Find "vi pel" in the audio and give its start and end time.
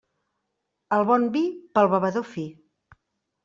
1.37-1.93